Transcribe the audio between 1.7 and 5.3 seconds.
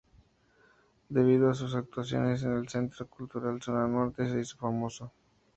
actuaciones en el Centro Cultural Zona Norte, se hizo famoso.